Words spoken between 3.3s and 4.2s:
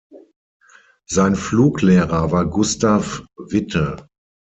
Witte.